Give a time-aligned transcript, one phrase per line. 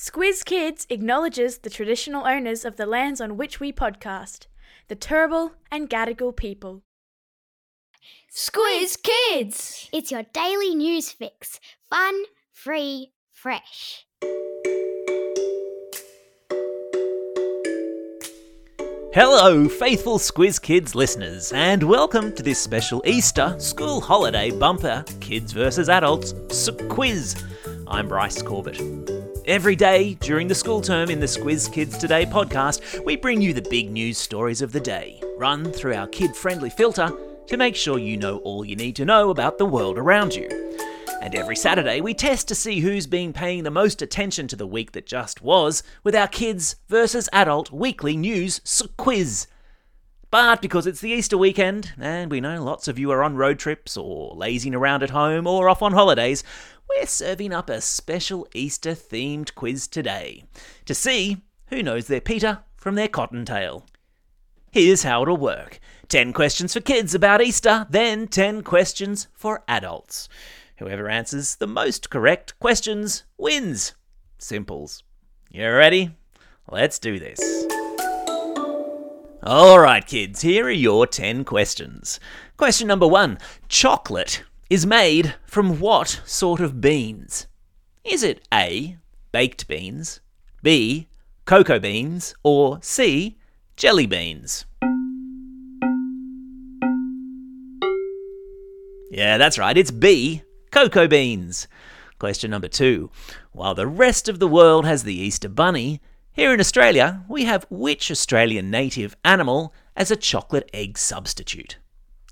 [0.00, 4.46] Squiz Kids acknowledges the traditional owners of the lands on which we podcast,
[4.86, 6.84] the Turrbal and Gadigal people.
[8.32, 9.88] Squiz Kids!
[9.92, 11.58] It's your daily news fix.
[11.90, 12.14] Fun,
[12.52, 14.06] free, fresh.
[19.12, 25.50] Hello, faithful Squiz Kids listeners, and welcome to this special Easter school holiday bumper Kids
[25.52, 25.88] vs.
[25.88, 27.42] Adults Squiz.
[27.88, 29.17] I'm Bryce Corbett.
[29.48, 33.54] Every day during the school term in the Squiz Kids Today podcast, we bring you
[33.54, 37.10] the big news stories of the day, run through our kid friendly filter
[37.46, 40.50] to make sure you know all you need to know about the world around you.
[41.22, 44.66] And every Saturday, we test to see who's been paying the most attention to the
[44.66, 48.60] week that just was with our Kids versus Adult Weekly News
[48.98, 49.46] Quiz.
[50.30, 53.58] But because it's the Easter weekend, and we know lots of you are on road
[53.58, 56.44] trips or lazing around at home or off on holidays,
[56.88, 60.44] we're serving up a special Easter themed quiz today
[60.84, 61.38] to see
[61.68, 63.84] who knows their Peter from their cottontail.
[64.70, 70.28] Here's how it'll work 10 questions for kids about Easter, then 10 questions for adults.
[70.78, 73.94] Whoever answers the most correct questions wins.
[74.38, 75.02] Simples.
[75.50, 76.16] You ready?
[76.70, 77.40] Let's do this.
[79.44, 82.20] Alright, kids, here are your 10 questions.
[82.56, 87.46] Question number one Chocolate is made from what sort of beans?
[88.04, 88.98] Is it A.
[89.32, 90.20] Baked beans,
[90.62, 91.08] B.
[91.46, 93.38] Cocoa beans, or C.
[93.76, 94.66] Jelly beans?
[99.10, 100.42] Yeah, that's right, it's B.
[100.70, 101.66] Cocoa beans.
[102.18, 103.10] Question number two.
[103.52, 106.02] While the rest of the world has the Easter Bunny,
[106.32, 111.78] here in Australia we have which Australian native animal as a chocolate egg substitute?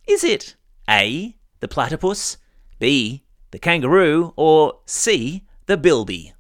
[0.06, 0.54] Is it
[0.88, 2.36] A the platypus,
[2.78, 6.32] B, the kangaroo, or C, the bilby?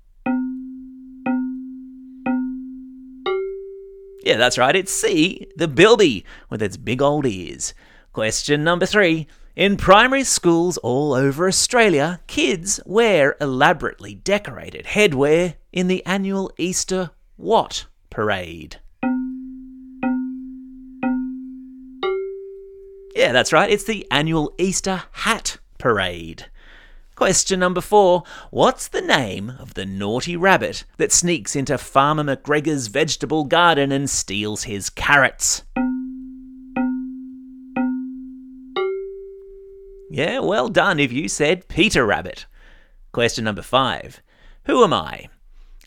[4.22, 7.74] Yeah, that's right, it's C, the bilby, with its big old ears.
[8.12, 9.28] Question number three.
[9.54, 17.10] In primary schools all over Australia, kids wear elaborately decorated headwear in the annual Easter
[17.36, 18.80] what parade?
[23.16, 26.50] Yeah, that's right, it's the annual Easter Hat Parade.
[27.14, 32.88] Question number four What's the name of the naughty rabbit that sneaks into Farmer McGregor's
[32.88, 35.62] vegetable garden and steals his carrots?
[40.10, 42.44] Yeah, well done if you said Peter Rabbit.
[43.12, 44.20] Question number five
[44.66, 45.30] Who am I?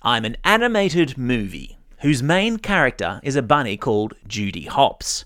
[0.02, 5.26] I'm an animated movie whose main character is a bunny called Judy Hopps.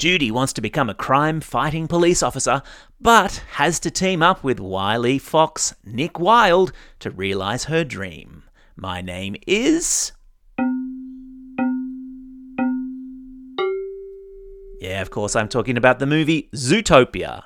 [0.00, 2.62] Judy wants to become a crime fighting police officer,
[3.02, 8.44] but has to team up with wily fox Nick Wilde to realise her dream.
[8.76, 10.12] My name is.
[14.80, 17.42] Yeah, of course, I'm talking about the movie Zootopia.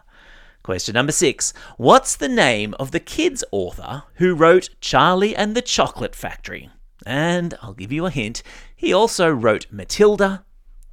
[0.62, 5.62] Question number six What's the name of the kids' author who wrote Charlie and the
[5.62, 6.70] Chocolate Factory?
[7.04, 8.44] And I'll give you a hint,
[8.76, 10.44] he also wrote Matilda,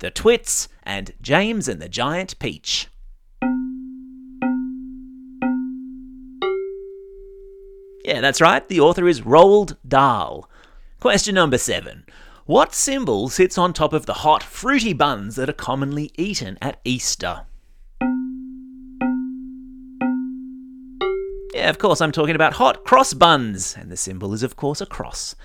[0.02, 2.90] the Twits, and James and the Giant Peach.
[8.04, 10.50] Yeah, that's right, the author is Roald Dahl.
[11.00, 12.04] Question number seven.
[12.46, 16.82] What symbol sits on top of the hot, fruity buns that are commonly eaten at
[16.84, 17.44] Easter?
[21.54, 24.82] Yeah, of course, I'm talking about hot cross buns, and the symbol is, of course,
[24.82, 25.36] a cross.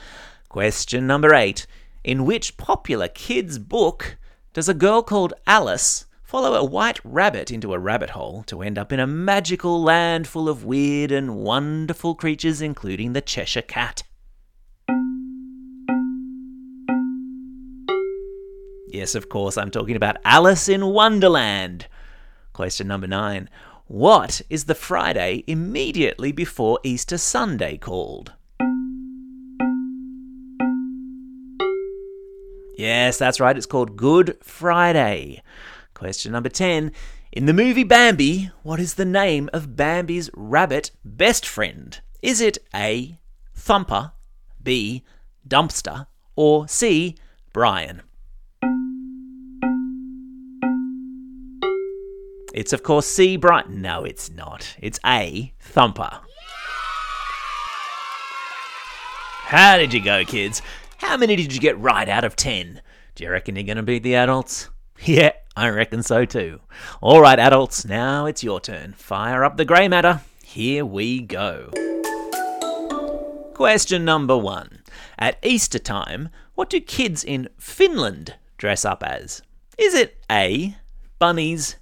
[0.48, 1.66] Question number eight.
[2.02, 4.16] In which popular kids' book
[4.56, 8.78] does a girl called Alice follow a white rabbit into a rabbit hole to end
[8.78, 14.02] up in a magical land full of weird and wonderful creatures, including the Cheshire Cat?
[18.88, 21.86] Yes, of course, I'm talking about Alice in Wonderland.
[22.54, 23.50] Question number nine.
[23.88, 28.32] What is the Friday immediately before Easter Sunday called?
[32.76, 35.42] Yes, that's right, it's called Good Friday.
[35.94, 36.92] Question number 10.
[37.32, 41.98] In the movie Bambi, what is the name of Bambi's rabbit best friend?
[42.22, 43.18] Is it A.
[43.54, 44.12] Thumper,
[44.62, 45.04] B.
[45.48, 47.16] Dumpster, or C.
[47.54, 48.02] Brian?
[52.52, 53.36] It's, of course, C.
[53.36, 53.80] Brian.
[53.80, 54.76] No, it's not.
[54.80, 55.54] It's A.
[55.60, 56.20] Thumper.
[59.44, 60.60] How did you go, kids?
[61.06, 62.82] How many did you get right out of 10?
[63.14, 64.68] Do you reckon you're going to beat the adults?
[65.04, 66.58] Yeah, I reckon so too.
[67.00, 68.94] All right, adults, now it's your turn.
[68.94, 70.22] Fire up the grey matter.
[70.42, 71.70] Here we go.
[73.54, 74.82] Question number one.
[75.16, 79.42] At Easter time, what do kids in Finland dress up as?
[79.78, 80.76] Is it A.
[81.20, 81.76] Bunnies,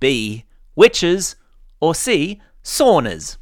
[0.00, 0.44] B.
[0.74, 1.36] Witches,
[1.80, 2.42] or C.
[2.62, 3.38] Saunas?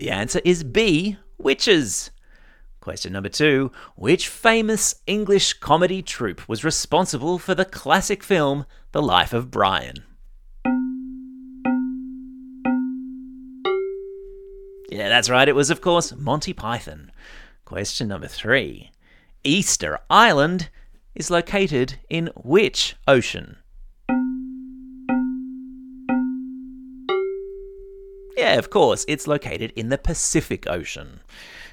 [0.00, 1.18] The answer is B.
[1.36, 2.10] Witches.
[2.80, 9.02] Question number two Which famous English comedy troupe was responsible for the classic film The
[9.02, 9.96] Life of Brian?
[14.88, 17.12] Yeah, that's right, it was, of course, Monty Python.
[17.66, 18.92] Question number three
[19.44, 20.70] Easter Island
[21.14, 23.58] is located in which ocean?
[28.50, 31.20] Yeah, of course, it's located in the Pacific Ocean.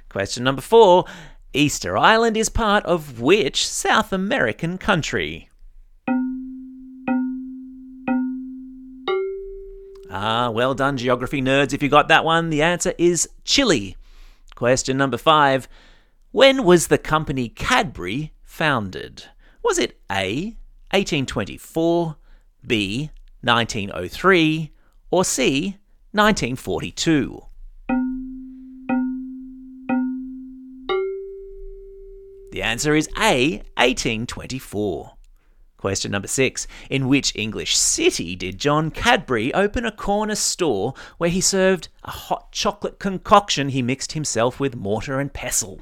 [0.09, 1.05] Question number four
[1.51, 5.49] Easter Island is part of which South American country?
[10.11, 12.51] Ah, well done, geography nerds, if you got that one.
[12.51, 13.97] The answer is Chile.
[14.53, 15.67] Question number five
[16.29, 19.23] When was the company Cadbury founded?
[19.63, 20.55] Was it A,
[20.91, 22.17] 1824,
[22.67, 23.09] B,
[23.41, 24.71] 1903,
[25.09, 25.77] or C,
[26.17, 27.43] 1942?
[32.51, 35.11] The answer is A, 1824.
[35.77, 36.65] Question number six.
[36.89, 42.09] In which English city did John Cadbury open a corner store where he served a
[42.09, 45.81] hot chocolate concoction he mixed himself with mortar and pestle?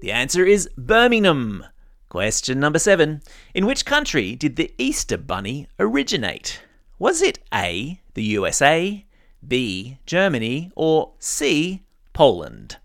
[0.00, 1.64] The answer is Birmingham.
[2.08, 3.20] Question number seven.
[3.52, 6.62] In which country did the Easter Bunny originate?
[6.98, 9.04] Was it A, the USA,
[9.46, 11.82] B, Germany, or C,
[12.14, 12.78] Poland?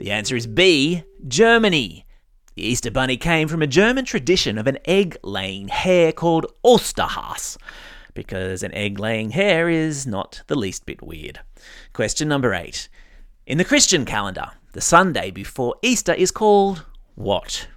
[0.00, 2.04] The answer is B, Germany.
[2.56, 7.58] The Easter Bunny came from a German tradition of an egg laying hare called Osterhase,
[8.12, 11.38] because an egg laying hare is not the least bit weird.
[11.92, 12.88] Question number eight.
[13.46, 16.84] In the Christian calendar, the Sunday before Easter is called
[17.14, 17.68] what?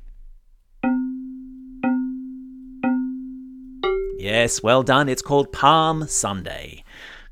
[4.18, 5.08] Yes, well done.
[5.08, 6.84] It's called Palm Sunday.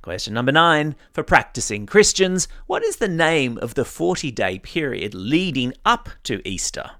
[0.03, 0.95] Question number nine.
[1.13, 6.47] For practicing Christians, what is the name of the 40 day period leading up to
[6.47, 6.91] Easter?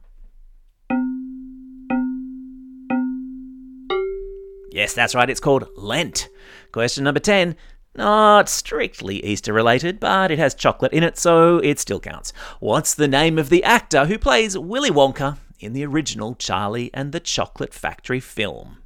[4.72, 6.30] Yes, that's right, it's called Lent.
[6.72, 7.56] Question number 10.
[7.97, 12.31] Not strictly Easter related, but it has chocolate in it, so it still counts.
[12.59, 17.11] What's the name of the actor who plays Willy Wonka in the original Charlie and
[17.11, 18.77] the Chocolate Factory film?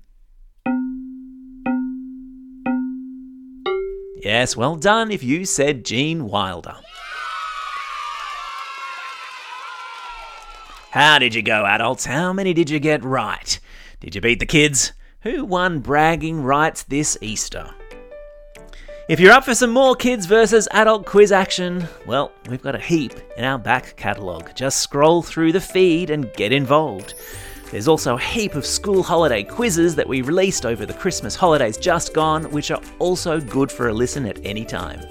[4.24, 6.78] Yes, well done if you said Gene Wilder.
[10.92, 12.06] How did you go, adults?
[12.06, 13.60] How many did you get right?
[14.00, 14.94] Did you beat the kids?
[15.24, 17.74] Who won bragging rights this Easter?
[19.12, 22.80] If you're up for some more kids versus adult quiz action, well, we've got a
[22.80, 24.56] heap in our back catalogue.
[24.56, 27.16] Just scroll through the feed and get involved.
[27.72, 31.76] There's also a heap of school holiday quizzes that we released over the Christmas holidays
[31.76, 35.02] just gone, which are also good for a listen at any time.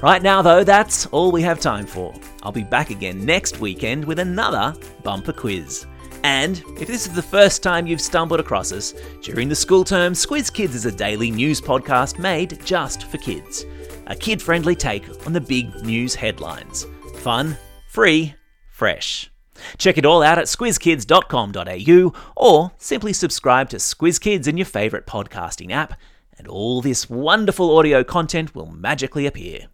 [0.00, 2.14] Right now, though, that's all we have time for.
[2.44, 5.86] I'll be back again next weekend with another bumper quiz.
[6.24, 10.14] And if this is the first time you've stumbled across us, during the school term,
[10.14, 13.66] Squiz Kids is a daily news podcast made just for kids.
[14.06, 16.86] A kid friendly take on the big news headlines.
[17.16, 17.58] Fun,
[17.90, 18.34] free,
[18.70, 19.30] fresh.
[19.76, 25.06] Check it all out at squizkids.com.au or simply subscribe to Squiz Kids in your favourite
[25.06, 25.92] podcasting app,
[26.38, 29.66] and all this wonderful audio content will magically appear.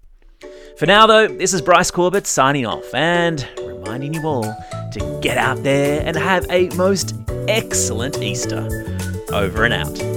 [0.76, 4.56] For now, though, this is Bryce Corbett signing off and reminding you all
[4.92, 7.14] to get out there and have a most
[7.48, 8.68] excellent Easter.
[9.32, 10.09] Over and out.